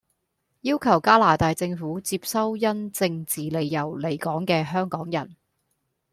[0.61, 5.35] 要求加拿大政府接收因政治理由離港既香港人，